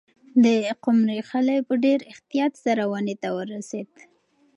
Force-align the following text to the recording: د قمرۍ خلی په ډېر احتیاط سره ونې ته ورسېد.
د 0.43 0.45
قمرۍ 0.83 1.21
خلی 1.29 1.57
په 1.67 1.73
ډېر 1.83 1.99
احتیاط 2.11 2.53
سره 2.65 2.83
ونې 2.91 3.15
ته 3.21 3.29
ورسېد. 3.37 3.89